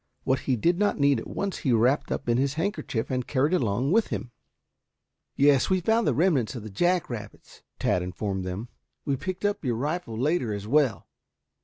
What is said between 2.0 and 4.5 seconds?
up in his handkerchief and carried along with him"